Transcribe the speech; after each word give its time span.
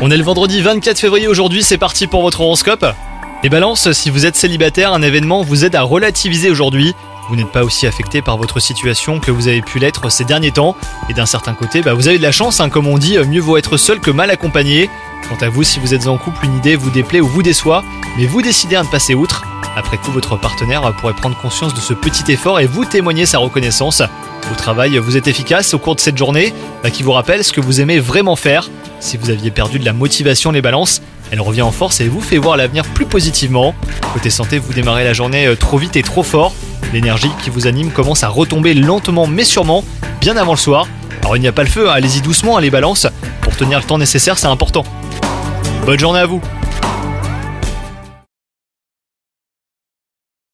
On 0.00 0.08
est 0.08 0.16
le 0.16 0.22
vendredi 0.22 0.62
24 0.62 1.00
février 1.00 1.26
aujourd'hui, 1.26 1.64
c'est 1.64 1.78
parti 1.78 2.06
pour 2.06 2.22
votre 2.22 2.42
horoscope. 2.42 2.86
Les 3.42 3.48
balances, 3.48 3.90
si 3.90 4.08
vous 4.08 4.24
êtes 4.24 4.36
célibataire, 4.36 4.92
un 4.92 5.02
événement 5.02 5.42
vous 5.42 5.64
aide 5.64 5.74
à 5.74 5.82
relativiser 5.82 6.48
aujourd'hui. 6.48 6.94
Vous 7.28 7.34
n'êtes 7.34 7.50
pas 7.50 7.64
aussi 7.64 7.88
affecté 7.88 8.22
par 8.22 8.36
votre 8.36 8.60
situation 8.60 9.18
que 9.18 9.32
vous 9.32 9.48
avez 9.48 9.62
pu 9.62 9.80
l'être 9.80 10.10
ces 10.10 10.24
derniers 10.24 10.52
temps. 10.52 10.76
Et 11.08 11.12
d'un 11.12 11.26
certain 11.26 11.54
côté, 11.54 11.82
bah, 11.82 11.94
vous 11.94 12.06
avez 12.06 12.18
de 12.18 12.22
la 12.22 12.30
chance, 12.30 12.60
hein, 12.60 12.68
comme 12.68 12.86
on 12.86 12.98
dit, 12.98 13.18
mieux 13.18 13.40
vaut 13.40 13.56
être 13.56 13.78
seul 13.78 13.98
que 13.98 14.12
mal 14.12 14.30
accompagné. 14.30 14.88
Quant 15.28 15.44
à 15.44 15.48
vous, 15.48 15.64
si 15.64 15.80
vous 15.80 15.92
êtes 15.92 16.06
en 16.06 16.16
couple, 16.16 16.44
une 16.44 16.56
idée 16.58 16.76
vous 16.76 16.90
déplaît 16.90 17.20
ou 17.20 17.26
vous 17.26 17.42
déçoit, 17.42 17.82
mais 18.16 18.26
vous 18.26 18.42
décidez 18.42 18.76
à 18.76 18.84
ne 18.84 18.88
passer 18.88 19.14
outre. 19.14 19.42
Après 19.76 19.96
coup, 19.98 20.12
votre 20.12 20.36
partenaire 20.36 20.94
pourrait 21.00 21.14
prendre 21.14 21.36
conscience 21.36 21.74
de 21.74 21.80
ce 21.80 21.94
petit 21.94 22.30
effort 22.30 22.60
et 22.60 22.66
vous 22.66 22.84
témoigner 22.84 23.26
sa 23.26 23.38
reconnaissance. 23.38 24.02
Au 24.50 24.54
travail, 24.54 24.96
vous 24.98 25.16
êtes 25.16 25.28
efficace 25.28 25.74
au 25.74 25.78
cours 25.78 25.94
de 25.94 26.00
cette 26.00 26.16
journée, 26.16 26.54
bah, 26.82 26.90
qui 26.90 27.02
vous 27.02 27.12
rappelle 27.12 27.44
ce 27.44 27.52
que 27.52 27.60
vous 27.60 27.80
aimez 27.80 27.98
vraiment 27.98 28.36
faire. 28.36 28.70
Si 29.00 29.16
vous 29.16 29.30
aviez 29.30 29.50
perdu 29.50 29.78
de 29.78 29.84
la 29.84 29.92
motivation, 29.92 30.50
les 30.50 30.62
balances, 30.62 31.02
elle 31.30 31.40
revient 31.40 31.62
en 31.62 31.70
force 31.70 32.00
et 32.00 32.08
vous 32.08 32.20
fait 32.20 32.38
voir 32.38 32.56
l'avenir 32.56 32.84
plus 32.84 33.04
positivement. 33.04 33.74
Côté 34.14 34.30
santé, 34.30 34.58
vous 34.58 34.72
démarrez 34.72 35.04
la 35.04 35.12
journée 35.12 35.46
euh, 35.46 35.54
trop 35.54 35.76
vite 35.76 35.96
et 35.96 36.02
trop 36.02 36.22
fort. 36.22 36.54
L'énergie 36.92 37.30
qui 37.42 37.50
vous 37.50 37.66
anime 37.66 37.90
commence 37.90 38.22
à 38.22 38.28
retomber 38.28 38.72
lentement 38.72 39.26
mais 39.26 39.44
sûrement, 39.44 39.84
bien 40.20 40.36
avant 40.36 40.52
le 40.52 40.58
soir. 40.58 40.86
Alors 41.20 41.36
il 41.36 41.40
n'y 41.40 41.48
a 41.48 41.52
pas 41.52 41.62
le 41.64 41.68
feu, 41.68 41.90
hein, 41.90 41.92
allez-y 41.94 42.22
doucement, 42.22 42.56
hein, 42.56 42.60
les. 42.62 42.70
Pour 42.70 43.56
tenir 43.56 43.78
le 43.78 43.84
temps 43.84 43.98
nécessaire, 43.98 44.38
c'est 44.38 44.46
important. 44.46 44.84
Bonne 45.84 45.98
journée 45.98 46.20
à 46.20 46.26
vous 46.26 46.40